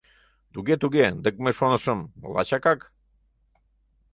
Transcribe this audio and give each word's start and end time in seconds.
—Туге-туге, 0.53 1.05
дык 1.23 1.35
мый 1.43 1.53
шонышым: 1.59 1.99
лачакак... 2.33 2.79